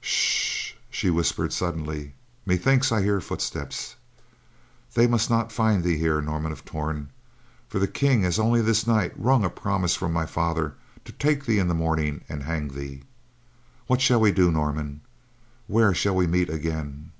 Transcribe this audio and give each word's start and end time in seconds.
"Sh!" 0.00 0.74
she 0.88 1.10
whispered, 1.10 1.52
suddenly, 1.52 2.14
"methinks 2.46 2.92
I 2.92 3.02
hear 3.02 3.20
footsteps. 3.20 3.96
They 4.94 5.08
must 5.08 5.28
not 5.28 5.50
find 5.50 5.82
thee 5.82 5.96
here, 5.98 6.22
Norman 6.22 6.52
of 6.52 6.64
Torn, 6.64 7.08
for 7.66 7.80
the 7.80 7.88
King 7.88 8.22
has 8.22 8.38
only 8.38 8.62
this 8.62 8.86
night 8.86 9.12
wrung 9.16 9.44
a 9.44 9.50
promise 9.50 9.96
from 9.96 10.12
my 10.12 10.24
father 10.24 10.76
to 11.04 11.10
take 11.10 11.44
thee 11.46 11.58
in 11.58 11.66
the 11.66 11.74
morning 11.74 12.22
and 12.28 12.44
hang 12.44 12.68
thee. 12.68 13.02
What 13.88 14.00
shall 14.00 14.20
we 14.20 14.30
do, 14.30 14.52
Norman? 14.52 15.00
Where 15.66 15.92
shall 15.94 16.14
we 16.14 16.28
meet 16.28 16.48
again?" 16.48 17.10